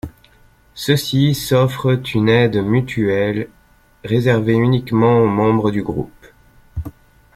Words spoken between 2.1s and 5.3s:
une aide mutuelle réservée uniquement aux